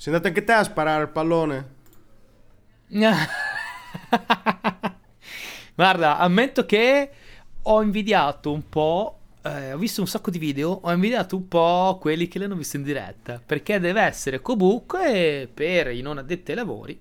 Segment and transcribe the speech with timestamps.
[0.00, 1.74] Sei andato anche te a sparare il pallone?
[5.76, 7.10] Guarda, ammetto che
[7.60, 9.18] ho invidiato un po'.
[9.42, 12.78] Eh, ho visto un sacco di video, ho invidiato un po' quelli che l'hanno visto
[12.78, 13.42] in diretta.
[13.44, 16.98] Perché deve essere comunque per i non addetti ai lavori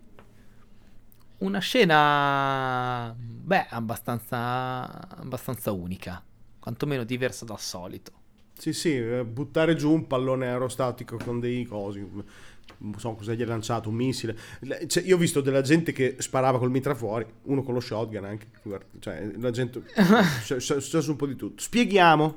[1.38, 6.22] una scena, beh, abbastanza, abbastanza unica,
[6.60, 8.20] quantomeno diversa dal solito.
[8.60, 12.06] Sì, sì, eh, buttare giù un pallone aerostatico con dei cosi,
[12.98, 14.38] so cosa gli ha lanciato, un missile.
[14.88, 18.26] Cioè, io ho visto della gente che sparava col mitra fuori, uno con lo shotgun
[18.26, 18.48] anche,
[19.00, 19.84] cioè la gente...
[19.94, 21.62] è successo un po' di tutto.
[21.62, 22.36] Spieghiamo,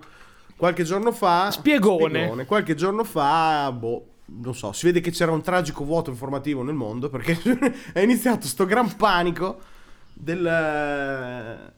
[0.56, 1.50] qualche giorno fa...
[1.50, 2.18] Spiegone.
[2.18, 6.62] spiegone qualche giorno fa, boh, non so, si vede che c'era un tragico vuoto informativo
[6.62, 7.38] nel mondo perché
[7.92, 9.60] è iniziato sto gran panico
[10.12, 11.72] del,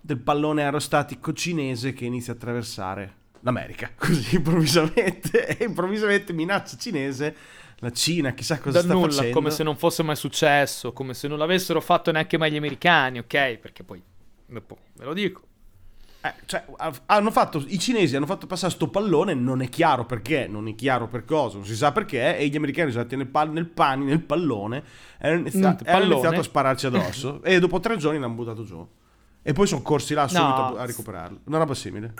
[0.00, 7.36] del pallone aerostatico cinese che inizia a attraversare l'America, così improvvisamente, e improvvisamente minaccia cinese
[7.84, 9.34] la Cina, chissà cosa da sta nulla, facendo.
[9.34, 13.18] come se non fosse mai successo, come se non l'avessero fatto neanche mai gli americani,
[13.18, 13.56] ok?
[13.58, 14.02] Perché poi,
[14.46, 14.62] ve
[15.04, 15.42] lo dico.
[16.22, 16.64] Eh, cioè,
[17.04, 20.74] hanno fatto, I cinesi hanno fatto passare sto pallone, non è chiaro perché, non è
[20.74, 23.66] chiaro per cosa, non si sa perché, e gli americani sono andati nel, pal- nel
[23.66, 24.82] pani, nel pallone,
[25.20, 28.88] hanno iniziato, iniziato a spararci addosso, e dopo tre giorni l'hanno buttato giù.
[29.42, 30.76] E poi sono corsi là subito no.
[30.76, 31.40] a recuperarlo.
[31.44, 32.14] Una roba simile.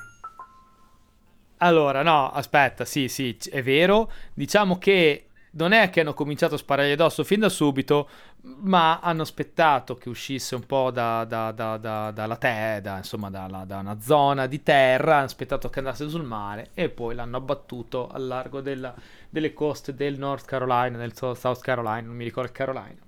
[1.58, 4.12] Allora, no, aspetta, sì, sì, è vero.
[4.34, 8.08] Diciamo che non è che hanno cominciato a sparargli addosso fin da subito,
[8.42, 14.00] ma hanno aspettato che uscisse un po' da, da, da, dalla terra, insomma, da, una
[14.00, 18.60] zona di terra, hanno aspettato che andasse sul mare e poi l'hanno abbattuto al largo
[18.60, 18.94] della,
[19.28, 23.02] delle coste del North Carolina, del South Carolina, non mi ricordo Carolina.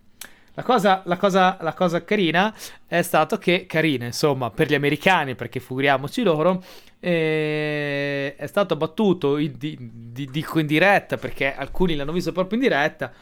[0.57, 2.55] La cosa, la, cosa, la cosa, carina
[2.87, 6.65] è stato che, carina insomma, per gli americani, perché figuriamoci loro,
[7.01, 12.59] eh, è stato battuto, in, di, di, dico in diretta, perché alcuni l'hanno visto proprio
[12.59, 13.13] in diretta,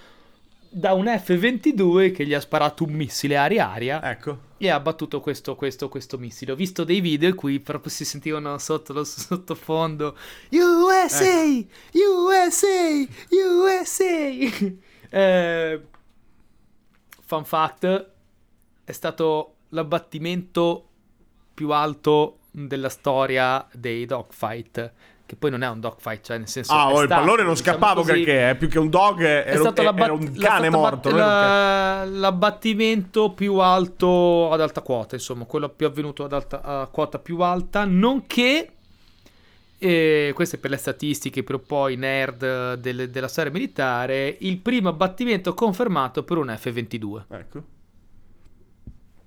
[0.75, 4.39] da un F-22 che gli ha sparato un missile aria-aria ecco.
[4.57, 6.51] e ha battuto questo, questo, questo missile.
[6.51, 10.17] Ho visto dei video in cui proprio si sentivano sotto lo sottofondo
[10.51, 11.69] USA, ecco.
[11.93, 14.73] USA, USA.
[15.11, 15.81] eh,
[17.25, 18.11] fun fact,
[18.83, 20.89] è stato l'abbattimento
[21.55, 24.93] più alto della storia dei dogfight.
[25.27, 26.73] Che poi non è un dogfight, cioè nel senso.
[26.73, 29.43] Ah, oh, il pallone non diciamo scappava così, perché è più che un dog, era,
[29.45, 31.11] è stato era un cane morto.
[31.11, 37.19] La, l'abbattimento più alto ad alta quota, insomma, quello più avvenuto ad alta a quota
[37.19, 38.69] più alta, nonché.
[39.79, 44.37] E questo è per le statistiche, per poi nerd del, della storia militare.
[44.41, 47.25] Il primo abbattimento confermato per un F-22.
[47.31, 47.63] Ecco.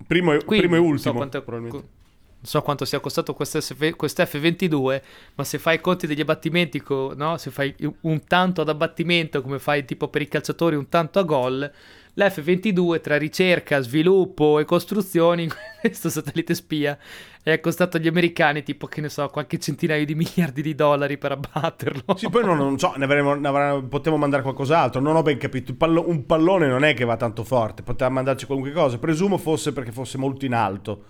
[0.06, 1.12] Primo e, Quindi, primo e ultimo.
[1.12, 1.96] So quanto, probabilmente
[2.40, 5.02] non so quanto sia costato questo, F22,
[5.36, 6.82] ma se fai i conti degli abbattimenti,
[7.16, 7.38] no?
[7.38, 11.24] se fai un tanto ad abbattimento come fai tipo per i calciatori un tanto a
[11.24, 11.72] gol,
[12.14, 15.50] l'F22 tra ricerca, sviluppo e costruzioni,
[15.82, 16.98] questo satellite spia,
[17.42, 21.32] è costato agli americani tipo che ne so, qualche centinaio di miliardi di dollari per
[21.32, 22.16] abbatterlo.
[22.18, 25.40] Sì, poi non, non so, ne, avremo, ne avremo, potevo mandare qualcos'altro, non ho ben
[25.40, 29.40] capito, pallo, un pallone non è che va tanto forte, poteva mandarci qualunque cosa, presumo
[29.40, 31.04] fosse perché fosse molto in alto.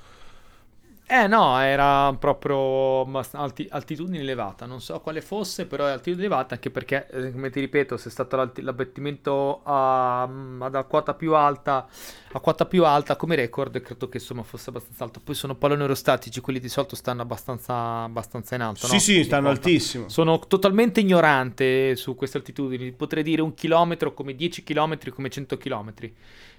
[1.09, 6.55] Eh no, era proprio alti, altitudine elevata, non so quale fosse, però è altitudine elevata
[6.55, 11.87] anche perché, eh, come ti ripeto, se è stato l'abbattimento a, a, quota più alta,
[12.33, 15.21] a quota più alta come record, credo che insomma fosse abbastanza alto.
[15.23, 18.87] Poi sono palloni aerostatici, quelli di solito stanno abbastanza, abbastanza in alto.
[18.87, 18.99] Sì, no?
[18.99, 20.09] sì, stanno altissimo.
[20.09, 25.55] Sono totalmente ignorante su queste altitudini, potrei dire un chilometro come 10 chilometri come 100
[25.55, 26.13] chilometri.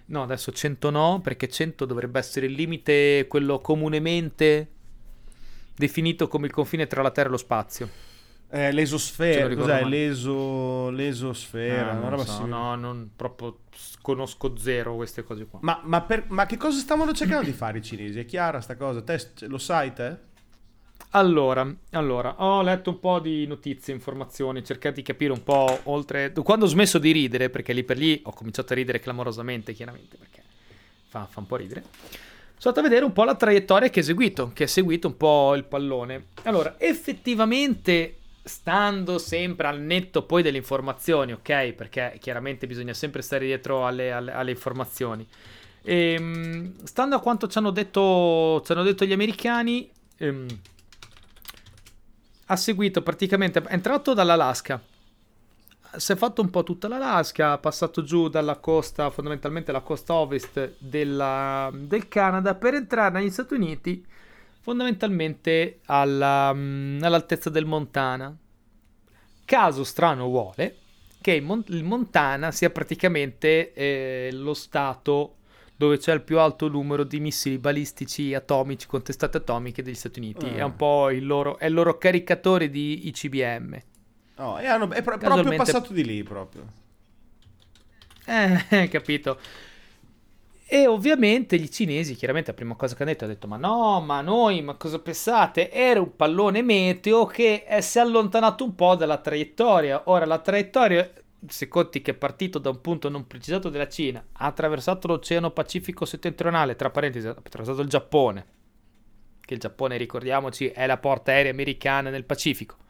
[0.08, 4.72] No, adesso 100 no, perché 100 dovrebbe essere il limite, quello comunemente
[5.74, 7.88] definito come il confine tra la Terra e lo spazio.
[8.50, 9.84] Eh, l'esosfera, cos'è?
[9.84, 13.58] L'eso, l'esosfera, no, non so, no, non proprio
[14.00, 15.58] conosco zero queste cose qua.
[15.62, 18.19] Ma, ma, per, ma che cosa stavano cercando di fare i cinesi?
[18.19, 19.02] È chiara sta cosa?
[19.02, 20.16] Te lo sai te?
[21.12, 26.32] Allora, allora, ho letto un po' di notizie, informazioni, cercato di capire un po' oltre...
[26.32, 30.19] Quando ho smesso di ridere, perché lì per lì ho cominciato a ridere clamorosamente, chiaramente,
[30.19, 30.43] perché
[31.06, 31.82] fa, fa un po' ridere,
[32.58, 35.16] sono andato a vedere un po' la traiettoria che ha seguito, che ha seguito un
[35.16, 36.26] po' il pallone.
[36.43, 41.72] Allora, effettivamente, stando sempre al netto poi delle informazioni, ok?
[41.72, 45.26] Perché chiaramente bisogna sempre stare dietro alle, alle, alle informazioni.
[45.81, 49.90] E, ehm, stando a quanto ci hanno detto, ci hanno detto gli americani...
[50.19, 50.46] Ehm,
[52.50, 54.83] ha seguito praticamente, è entrato dall'Alaska,
[55.97, 60.15] si è fatto un po' tutta l'Alaska, ha passato giù dalla costa, fondamentalmente la costa
[60.15, 64.05] ovest della, del Canada, per entrare negli Stati Uniti,
[64.61, 68.37] fondamentalmente alla, all'altezza del Montana.
[69.45, 70.77] Caso strano vuole
[71.21, 75.38] che il Montana sia praticamente eh, lo stato
[75.78, 80.19] dove c'è il più alto numero di missili balistici atomici con testate atomiche degli Stati
[80.19, 80.46] Uniti.
[80.46, 80.56] Eh.
[80.56, 83.80] È un po' il loro, è il loro caricatore di ICBM.
[84.38, 86.86] Oh, hanno, è pro- proprio passato di lì proprio.
[88.30, 89.38] Eh, capito.
[90.66, 94.02] E ovviamente gli cinesi, chiaramente la prima cosa che hanno detto, hanno detto ma no,
[94.02, 95.70] ma noi, ma cosa pensate?
[95.70, 100.02] Era un pallone meteo che si è allontanato un po' dalla traiettoria.
[100.06, 101.10] Ora la traiettoria,
[101.46, 105.50] se conti che è partito da un punto non precisato della Cina, ha attraversato l'Oceano
[105.50, 108.46] Pacifico settentrionale, tra parentesi, ha attraversato il Giappone,
[109.40, 112.87] che il Giappone, ricordiamoci, è la porta aerea americana nel Pacifico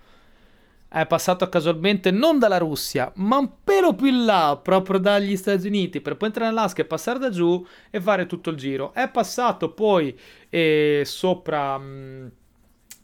[0.91, 5.67] è passato casualmente non dalla Russia, ma un pelo più in là, proprio dagli Stati
[5.67, 8.95] Uniti, per poi entrare in Alaska e passare da giù e fare tutto il giro.
[8.95, 10.19] È passato poi
[10.49, 12.27] eh, sopra um, mm,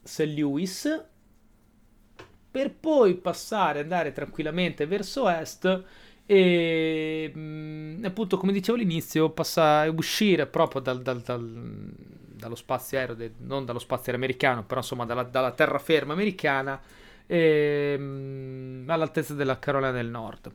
[0.02, 0.32] St.
[0.34, 1.04] Louis,
[2.54, 5.82] per poi passare, andare tranquillamente verso est
[6.24, 11.92] e mm, appunto come dicevo all'inizio passare, uscire proprio dal, dal, dal,
[12.36, 16.80] dallo spazio aereo, de, non dallo spazio aereo americano, però insomma dalla, dalla terraferma americana
[17.26, 20.52] ehm, all'altezza della Carolina del Nord.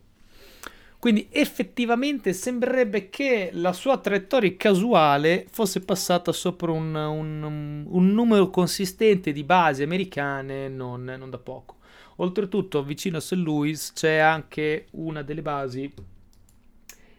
[0.99, 8.49] Quindi effettivamente sembrerebbe che la sua traiettoria casuale fosse passata sopra un, un, un numero
[8.49, 11.75] consistente di basi americane non, non, da poco.
[12.21, 13.33] Oltretutto vicino a St.
[13.33, 15.91] Louis c'è anche una delle basi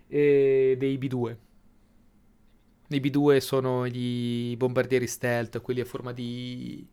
[0.08, 1.36] eh, dei B2.
[2.88, 6.86] I B2 sono gli bombardieri stealth, quelli a forma di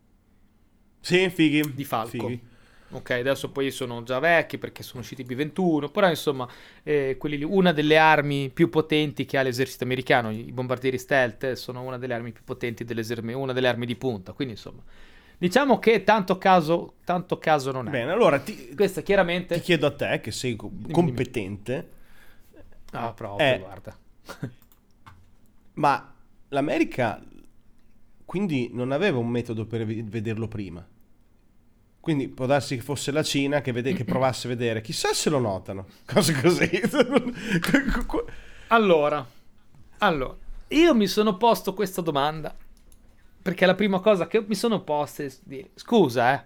[1.07, 1.73] sì, fighi.
[1.73, 2.27] Di Falco.
[2.27, 2.41] Fighi.
[2.89, 6.47] Ok, adesso poi sono già vecchi perché sono usciti B-21, però insomma,
[6.83, 11.81] eh, lì, una delle armi più potenti che ha l'esercito americano, i bombardieri stealth, sono
[11.81, 14.81] una delle armi più potenti dell'esercito, una delle armi di punta, quindi insomma,
[15.37, 17.91] diciamo che tanto caso, tanto caso non è.
[17.91, 19.55] Bene, allora ti, Questa chiaramente...
[19.55, 21.89] ti chiedo a te, che sei competente.
[22.91, 23.59] Ah, proprio, è...
[23.59, 23.97] guarda.
[25.73, 26.13] Ma
[26.49, 27.21] l'America
[28.27, 30.85] quindi non aveva un metodo per vederlo prima.
[32.01, 34.81] Quindi può darsi che fosse la Cina che, vede, che provasse a vedere.
[34.81, 35.85] Chissà se lo notano.
[36.05, 36.69] Cose così.
[38.67, 39.25] allora,
[39.99, 40.35] allora,
[40.67, 42.53] io mi sono posto questa domanda.
[43.47, 46.45] Perché la prima cosa che mi sono posto è dire, scusa, eh,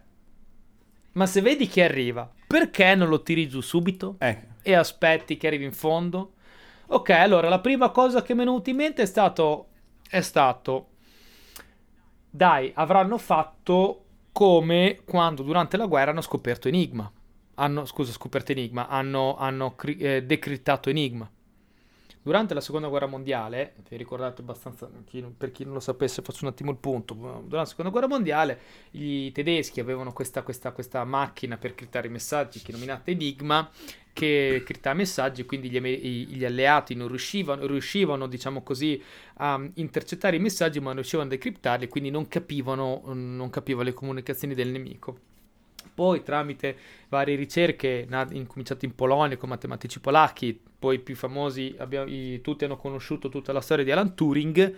[1.13, 4.17] ma se vedi che arriva, perché non lo tiri giù subito?
[4.19, 4.39] Eh.
[4.61, 6.33] E aspetti che arrivi in fondo?
[6.89, 9.69] Ok, allora la prima cosa che mi è venuta in mente è stato,
[10.07, 10.89] è stato
[12.29, 17.11] dai, avranno fatto come quando durante la guerra hanno scoperto Enigma.
[17.55, 21.27] Hanno, scusa, scoperto Enigma, hanno, hanno cri- eh, decrittato Enigma.
[22.23, 26.45] Durante la seconda guerra mondiale, vi ricordate abbastanza, chi, per chi non lo sapesse faccio
[26.45, 28.59] un attimo il punto, durante la seconda guerra mondiale
[28.91, 33.67] i tedeschi avevano questa, questa, questa macchina per crittare i messaggi che nominata Enigma
[34.13, 39.01] che crittava messaggi, quindi gli, gli, alleati non riuscivano, riuscivano, diciamo così,
[39.35, 43.93] a intercettare i messaggi, ma non riuscivano a decriptarli, quindi non capivano, non capivano le
[43.93, 45.17] comunicazioni del nemico.
[45.93, 46.77] Poi tramite
[47.09, 52.65] varie ricerche incominciate in Polonia con matematici polacchi, poi i più famosi, abbiamo, i, tutti
[52.65, 54.75] hanno conosciuto tutta la storia di Alan Turing,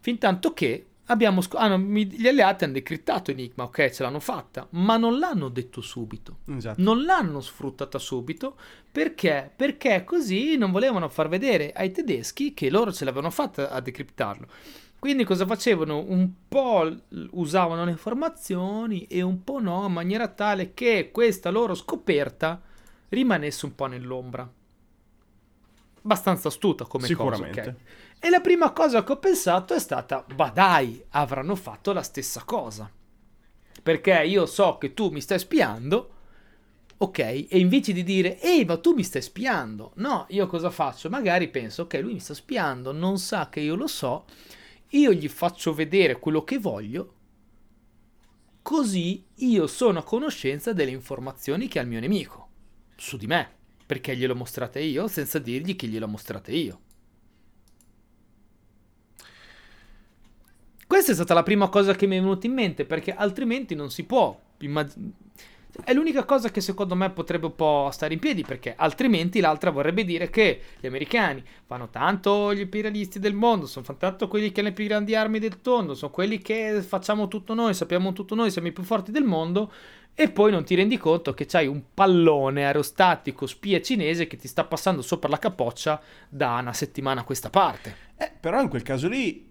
[0.00, 4.66] fin tanto che abbiamo sc- hanno, gli alleati hanno decrittato Enigma, ok, ce l'hanno fatta,
[4.70, 6.38] ma non l'hanno detto subito.
[6.56, 6.80] Esatto.
[6.80, 8.56] Non l'hanno sfruttata subito
[8.90, 9.52] perché?
[9.54, 14.46] Perché così non volevano far vedere ai tedeschi che loro ce l'avevano fatta a decriptarlo.
[14.98, 15.98] Quindi cosa facevano?
[15.98, 16.90] Un po'
[17.32, 22.58] usavano le informazioni e un po' no, in maniera tale che questa loro scoperta
[23.10, 24.50] rimanesse un po' nell'ombra.
[26.02, 27.58] Abbastanza astuta come Sicuramente.
[27.60, 27.76] cosa, ok?
[28.18, 32.42] E la prima cosa che ho pensato è stata, ma dai, avranno fatto la stessa
[32.44, 32.90] cosa.
[33.82, 36.10] Perché io so che tu mi stai spiando,
[36.98, 37.18] ok?
[37.18, 41.08] E invece di dire, ehi, ma tu mi stai spiando, no, io cosa faccio?
[41.08, 44.24] Magari penso, ok, lui mi sta spiando, non sa che io lo so,
[44.90, 47.14] io gli faccio vedere quello che voglio,
[48.62, 52.48] così io sono a conoscenza delle informazioni che ha il mio nemico,
[52.94, 53.56] su di me,
[53.92, 56.80] perché glielo mostrate io senza dirgli che glielo mostrate io.
[60.86, 63.90] Questa è stata la prima cosa che mi è venuta in mente, perché altrimenti non
[63.90, 65.12] si può immaginare.
[65.84, 69.70] È l'unica cosa che secondo me potrebbe un po' stare in piedi, perché altrimenti l'altra
[69.70, 74.60] vorrebbe dire che gli americani fanno tanto gli imperialisti del mondo, sono tanto quelli che
[74.60, 78.34] hanno le più grandi armi del tondo, sono quelli che facciamo tutto noi, sappiamo tutto
[78.34, 79.72] noi, siamo i più forti del mondo,
[80.14, 84.46] e poi non ti rendi conto che c'hai un pallone aerostatico spia cinese che ti
[84.46, 87.96] sta passando sopra la capoccia da una settimana a questa parte.
[88.18, 89.48] Eh, però in quel caso lì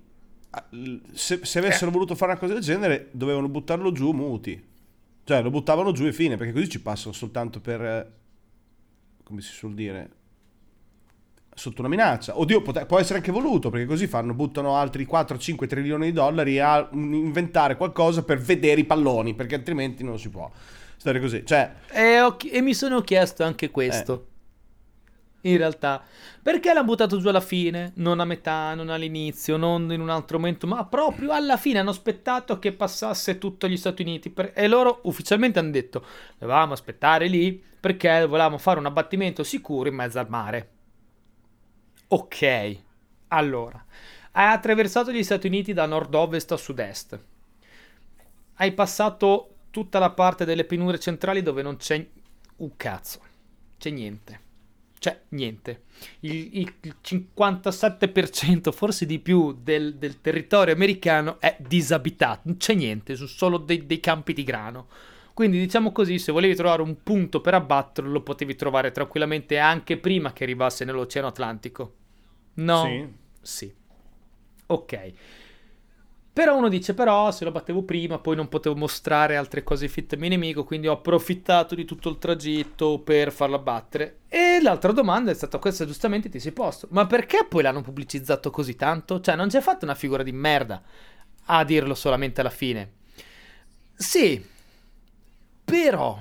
[1.14, 1.94] se, se avessero eh.
[1.94, 4.70] voluto fare una cosa del genere, dovevano buttarlo giù muti.
[5.24, 8.12] Cioè, lo buttavano giù e fine, perché così ci passano soltanto per,
[9.24, 10.10] come si suol dire,
[11.54, 12.40] sotto una minaccia.
[12.40, 16.60] Oddio, pot- può essere anche voluto, perché così fanno, buttano altri 4-5 trilioni di dollari
[16.60, 20.50] a inventare qualcosa per vedere i palloni, perché altrimenti non si può
[20.98, 21.46] stare così.
[21.46, 21.72] Cioè...
[21.92, 24.14] E, ho, e mi sono chiesto anche questo.
[24.14, 24.31] Eh.
[25.44, 26.04] In realtà,
[26.42, 27.94] perché l'hanno buttato giù alla fine?
[27.96, 31.90] Non a metà, non all'inizio, non in un altro momento, ma proprio alla fine hanno
[31.90, 34.30] aspettato che passasse tutto gli Stati Uniti.
[34.30, 34.52] Per...
[34.54, 36.06] E loro ufficialmente hanno detto:
[36.38, 40.70] dovevamo aspettare lì perché volevamo fare un abbattimento sicuro in mezzo al mare.
[42.10, 42.78] Ok,
[43.30, 43.84] allora,
[44.34, 47.20] hai attraversato gli Stati Uniti da nord-ovest a sud-est.
[48.56, 52.06] Hai passato tutta la parte delle pianure centrali dove non c'è
[52.58, 53.22] un cazzo.
[53.80, 54.50] C'è niente.
[55.02, 55.86] C'è niente.
[56.20, 62.42] Il, il 57%, forse di più, del, del, territorio americano è disabitato.
[62.44, 64.90] Non c'è niente, sono solo dei, dei campi di grano.
[65.34, 69.98] Quindi diciamo così, se volevi trovare un punto per abbatterlo, lo potevi trovare tranquillamente anche
[69.98, 71.94] prima che arrivasse nell'Oceano Atlantico.
[72.54, 72.84] No?
[72.84, 73.08] Sì.
[73.42, 73.74] Sì.
[74.68, 75.14] Ok.
[76.34, 80.14] Però uno dice, però se lo battevo prima, poi non potevo mostrare altre cose fit
[80.14, 84.20] al mio nemico, quindi ho approfittato di tutto il tragitto per farlo abbattere.
[84.30, 86.88] E l'altra domanda è stata questa, giustamente ti sei posto.
[86.92, 89.20] Ma perché poi l'hanno pubblicizzato così tanto?
[89.20, 90.82] Cioè, non ci hai fatto una figura di merda
[91.46, 92.92] a dirlo solamente alla fine.
[93.96, 94.44] Sì,
[95.64, 96.20] però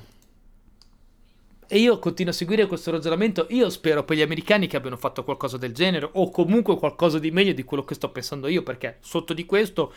[1.73, 3.47] e io continuo a seguire questo ragionamento.
[3.51, 7.31] Io spero per gli americani che abbiano fatto qualcosa del genere, o comunque qualcosa di
[7.31, 9.95] meglio di quello che sto pensando io, perché sotto di questo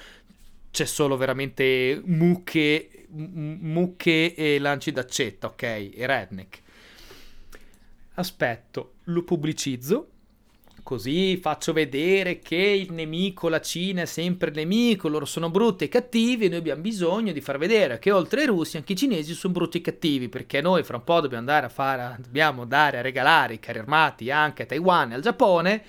[0.70, 5.64] c'è solo veramente mucche, mucche e lanci d'accetta, ok?
[5.64, 6.62] E redneck.
[8.16, 10.14] Aspetto, lo pubblicizzo
[10.84, 15.86] Così faccio vedere che il nemico, la Cina, è sempre il nemico, loro sono brutti
[15.86, 18.98] e cattivi e noi abbiamo bisogno di far vedere che oltre ai russi anche i
[18.98, 22.66] cinesi sono brutti e cattivi perché noi fra un po' dobbiamo andare a fare, dobbiamo
[22.66, 25.84] dare a regalare i carri armati anche a Taiwan e al Giappone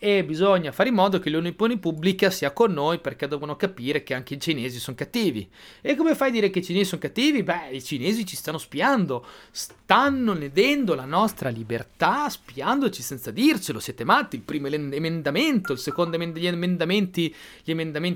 [0.00, 4.14] e bisogna fare in modo che l'opinione pubblica sia con noi perché devono capire che
[4.14, 5.48] anche i cinesi sono cattivi.
[5.80, 7.42] E come fai a dire che i cinesi sono cattivi?
[7.42, 13.80] Beh, i cinesi ci stanno spiando, stanno ledendo la nostra libertà, spiandoci senza dircelo.
[13.80, 14.36] Siete matti?
[14.36, 17.34] Il primo emendamento, il secondo emend- gli emendamenti,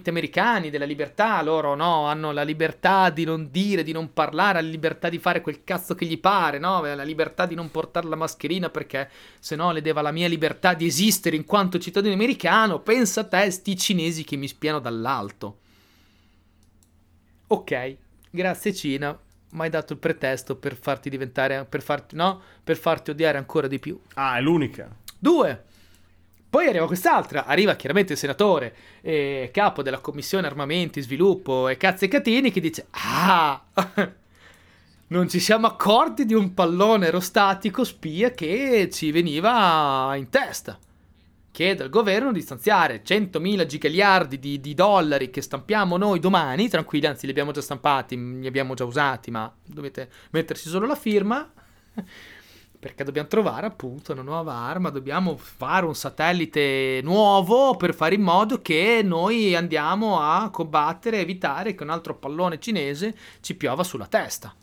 [0.08, 4.68] americani della libertà, loro no, hanno la libertà di non dire, di non parlare, la
[4.68, 6.80] libertà di fare quel cazzo che gli pare, no?
[6.82, 9.10] La libertà di non portare la mascherina perché
[9.40, 13.25] se no ledeva la mia libertà di esistere in quanto quanto cittadino americano, pensa a
[13.25, 15.59] te, sti cinesi che mi spiano dall'alto.
[17.47, 17.97] Ok,
[18.31, 19.19] grazie Cina,
[19.52, 22.41] mi hai dato il pretesto per farti diventare, per farti, no?
[22.62, 23.99] Per farti odiare ancora di più.
[24.14, 24.95] Ah, è l'unica.
[25.19, 25.64] Due.
[26.50, 32.05] Poi arriva quest'altra, arriva chiaramente il senatore, eh, capo della commissione armamenti, sviluppo e cazzi
[32.05, 33.62] e catini che dice Ah,
[35.09, 40.79] non ci siamo accorti di un pallone aerostatico spia che ci veniva in testa
[41.52, 47.06] chiede al governo di stanziare 100.000 gigaliardi di, di, dollari che stampiamo noi domani, tranquilli,
[47.06, 51.49] anzi li abbiamo già stampati, li abbiamo già usati, ma dovete metterci solo la firma,
[52.80, 58.23] perché dobbiamo trovare appunto una nuova arma, dobbiamo fare un satellite nuovo per fare in
[58.23, 64.06] modo che noi andiamo a combattere evitare che un altro pallone cinese ci piova sulla
[64.06, 64.54] testa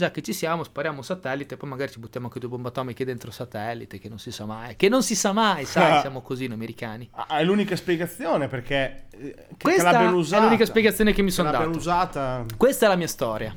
[0.00, 3.04] già che ci siamo, spariamo un satellite, poi magari ci buttiamo anche due bombe atomiche
[3.04, 4.74] dentro satellite, che non si sa mai.
[4.74, 6.00] Che non si sa mai, sai, ah.
[6.00, 7.08] siamo così noi americani.
[7.12, 9.04] Ah, è l'unica spiegazione perché...
[9.10, 11.68] Eh, Questa è l'unica spiegazione che mi sono dato.
[11.68, 12.46] usata...
[12.56, 13.54] Questa è la mia storia.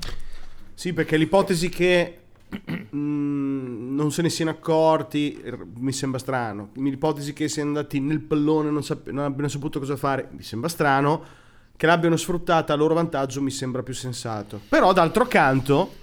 [0.73, 2.17] Sì, perché l'ipotesi che
[2.93, 5.41] mm, non se ne siano accorti
[5.77, 6.71] mi sembra strano.
[6.73, 10.43] L'ipotesi che siano andati nel pallone e non, sap- non abbiano saputo cosa fare mi
[10.43, 11.41] sembra strano.
[11.75, 14.59] Che l'abbiano sfruttata a loro vantaggio mi sembra più sensato.
[14.67, 16.01] Però d'altro canto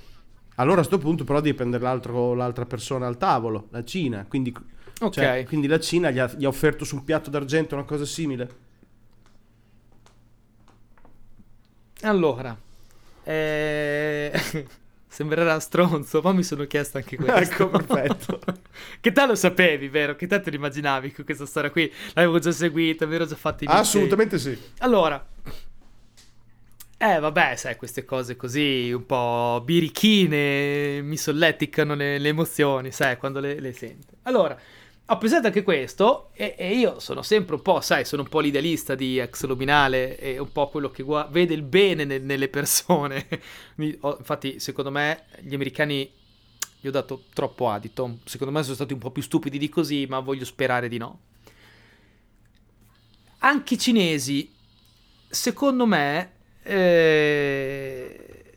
[0.61, 4.27] allora a questo punto però devi prendere l'altra persona al tavolo, la Cina.
[4.29, 4.55] Quindi,
[5.01, 5.11] okay.
[5.11, 8.05] cioè, quindi la Cina gli ha, gli ha offerto su un piatto d'argento una cosa
[8.05, 8.69] simile.
[12.03, 12.57] Allora,
[13.25, 14.67] eh...
[15.11, 17.35] sembrerà stronzo, ma mi sono chiesto anche questo.
[17.35, 18.41] ecco, perfetto.
[19.01, 20.15] che te lo sapevi, vero?
[20.15, 21.93] Che te te lo immaginavi con questa storia qui?
[22.15, 24.57] L'avevo già seguita, mi ero già fatto i Assolutamente sì.
[24.79, 25.23] Allora,
[27.03, 33.17] eh, vabbè, sai, queste cose così un po' birichine mi solleticano le, le emozioni, sai,
[33.17, 34.19] quando le, le sento.
[34.25, 34.55] Allora,
[35.07, 38.41] ho pensato anche questo e, e, io sono sempre un po', sai, sono un po'
[38.41, 42.51] l'idealista di ex luminale e un po' quello che gua- vede il bene nel, nelle
[42.51, 43.27] persone.
[43.81, 46.13] infatti, secondo me, gli americani
[46.83, 48.19] gli ho dato troppo adito.
[48.25, 51.21] Secondo me sono stati un po' più stupidi di così, ma voglio sperare di no.
[53.39, 54.53] Anche i cinesi,
[55.31, 58.55] secondo me, eh...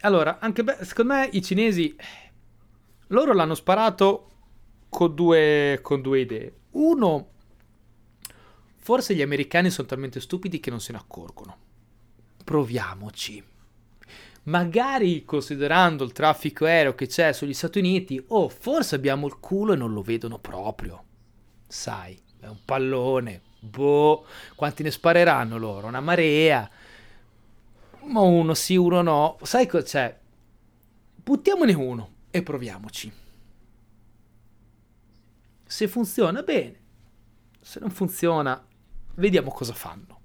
[0.00, 1.96] Allora, anche be- secondo me i cinesi
[3.08, 4.30] loro l'hanno sparato
[4.88, 6.54] con due, con due idee.
[6.72, 7.30] Uno,
[8.76, 11.56] forse gli americani sono talmente stupidi che non se ne accorgono.
[12.44, 13.44] Proviamoci.
[14.44, 19.74] Magari considerando il traffico aereo che c'è sugli Stati Uniti, oh, forse abbiamo il culo
[19.74, 21.04] e non lo vedono proprio.
[21.66, 23.42] Sai, è un pallone.
[23.60, 25.86] Boh, quanti ne spareranno loro?
[25.86, 26.70] Una marea.
[28.04, 29.38] Ma uno sì, uno no.
[29.42, 30.18] Sai cosa c'è?
[31.14, 33.12] Buttiamone uno e proviamoci.
[35.64, 36.80] Se funziona bene,
[37.60, 38.64] se non funziona,
[39.16, 40.20] vediamo cosa fanno.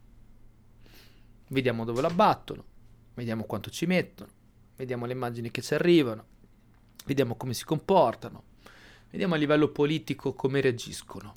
[1.48, 2.64] Vediamo dove la battono,
[3.16, 4.30] vediamo quanto ci mettono,
[4.78, 6.26] vediamo le immagini che ci arrivano,
[7.06, 8.44] vediamo come si comportano,
[9.12, 11.34] vediamo a livello politico come reagiscono.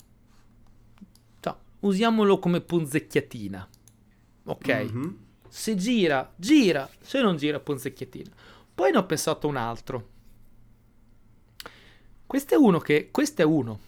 [1.79, 3.69] Usiamolo come punzecchiatina.
[4.45, 4.67] Ok?
[4.67, 5.09] Mm-hmm.
[5.49, 8.29] Se gira, gira, se non gira, punzecchiatina.
[8.73, 10.09] Poi ne ho pensato un altro.
[12.25, 13.09] Questo è uno che.
[13.11, 13.79] Questo è uno.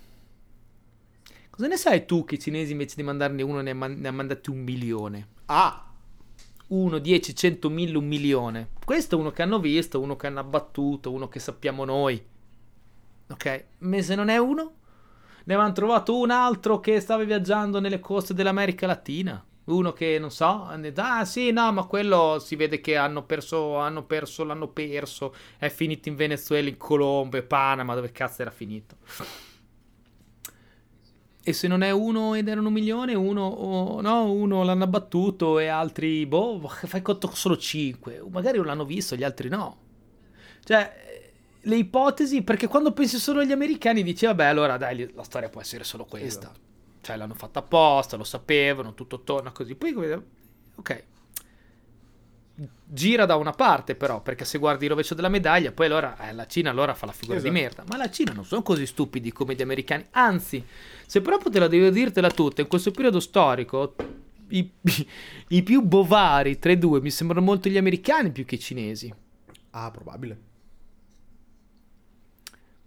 [1.49, 4.11] Cosa ne sai tu che i cinesi invece di mandarne uno ne, man- ne ha
[4.11, 5.27] mandati un milione?
[5.45, 5.91] Ah!
[6.67, 8.69] 1, 10, 100, 1000, un milione.
[8.85, 12.23] Questo è uno che hanno visto, uno che hanno abbattuto, uno che sappiamo noi.
[13.27, 13.65] Ok?
[13.79, 14.73] Ma se non è uno?
[15.49, 19.43] Ne avevano trovato un altro che stava viaggiando nelle coste dell'America Latina.
[19.63, 24.03] Uno che non so, ah sì, no, ma quello si vede che hanno perso, hanno
[24.03, 25.33] perso, l'hanno perso.
[25.57, 28.97] È finito in Venezuela, in Colombia, Panama, dove cazzo era finito.
[31.41, 35.57] E se non è uno ed erano un milione, uno, oh, no, uno l'hanno abbattuto
[35.57, 38.23] e altri, boh, fai conto solo cinque.
[38.29, 39.77] Magari l'hanno visto, gli altri no.
[40.63, 41.07] Cioè,
[41.61, 45.61] le ipotesi, perché quando pensi solo agli americani dici, vabbè, allora dai, la storia può
[45.61, 46.47] essere solo questa.
[46.49, 46.67] Esatto
[47.01, 49.75] cioè l'hanno fatta apposta, lo sapevano, tutto torna così.
[49.75, 49.93] Poi,
[50.75, 51.03] ok,
[52.85, 56.33] gira da una parte però, perché se guardi il rovescio della medaglia, poi allora eh,
[56.33, 57.53] la Cina allora fa la figura esatto.
[57.53, 57.83] di merda.
[57.87, 60.05] Ma la Cina non sono così stupidi come gli americani.
[60.11, 60.63] Anzi,
[61.05, 63.95] se proprio te la devo dirtela tutta, in questo periodo storico,
[64.49, 64.69] i,
[65.49, 69.13] i, più bovari tra i due mi sembrano molto gli americani più che i cinesi.
[69.71, 70.47] Ah, probabile.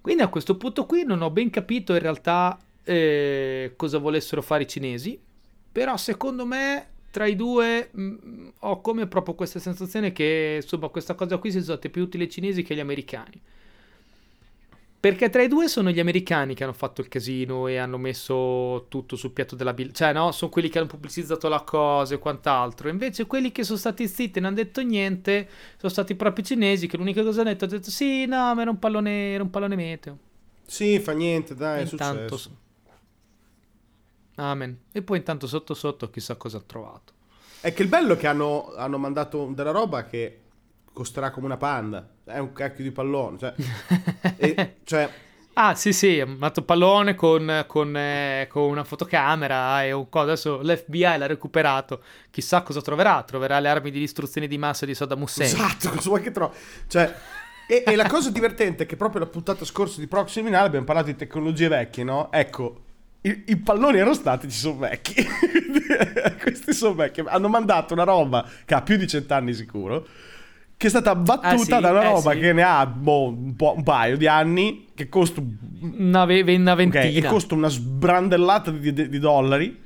[0.02, 4.64] Quindi a questo punto qui non ho ben capito in realtà eh, cosa volessero fare
[4.64, 5.18] i cinesi,
[5.70, 10.88] però secondo me tra i due mh, mm, ho come proprio questa sensazione che insomma
[10.88, 13.40] questa cosa qui sia stata più utile ai cinesi che agli americani.
[15.02, 18.86] Perché tra i due sono gli americani che hanno fatto il casino e hanno messo
[18.88, 20.04] tutto sul piatto della bilancia.
[20.04, 22.88] Cioè, no, sono quelli che hanno pubblicizzato la cosa e quant'altro.
[22.88, 26.46] Invece quelli che sono stati zitti e non hanno detto niente sono stati proprio i
[26.46, 29.42] cinesi che l'unica cosa hanno detto, hanno detto sì, no, ma era un pallone, era
[29.42, 30.18] un pallone meteo.
[30.64, 32.60] Sì, fa niente, dai, è Intanto, successo.
[34.36, 34.82] Amen.
[34.92, 37.12] E poi intanto sotto sotto chissà cosa ha trovato.
[37.60, 40.41] È che il bello è che hanno, hanno mandato della roba che
[40.92, 42.06] costerà come una panda.
[42.24, 43.38] È un cacchio di pallone.
[43.38, 43.54] Cioè,
[44.36, 45.10] e, cioè...
[45.54, 50.20] Ah, sì, sì, ha mandato pallone con, con, eh, con, una fotocamera e un co'.
[50.20, 52.02] Adesso l'FBI l'ha recuperato.
[52.30, 53.22] Chissà cosa troverà.
[53.22, 55.48] Troverà le armi di distruzione di massa di Saddam Hussein.
[55.48, 56.56] Esatto, cosa vuoi che trovi?
[56.86, 57.14] Cioè,
[57.66, 60.86] e, e, la cosa divertente è che proprio la puntata scorsa di Proxy Minale abbiamo
[60.86, 62.32] parlato di tecnologie vecchie, no?
[62.32, 62.80] Ecco,
[63.22, 65.14] i, i palloni aerostatici sono vecchi.
[66.40, 67.22] Questi sono vecchi.
[67.24, 70.06] Hanno mandato una roba che ha più di cent'anni sicuro.
[70.76, 72.38] Che è stata battuta ah, sì, da una eh, roba sì.
[72.38, 74.88] che ne ha boh, un, un, paio di anni.
[74.94, 75.42] Che costa
[75.80, 77.04] una, ve- una ventina.
[77.04, 79.80] Okay, e costa una sbrandellata di, di, di, dollari.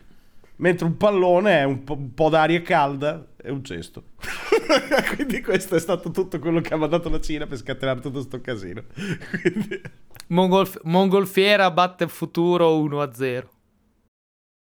[0.56, 4.04] Mentre un pallone è un po', un po d'aria calda e un cesto.
[5.14, 8.40] Quindi questo è stato tutto quello che ha mandato la Cina per scatenare tutto questo
[8.40, 8.84] casino.
[9.42, 9.80] Quindi...
[10.28, 13.44] Mongolf- Mongolfiera batte il futuro 1-0.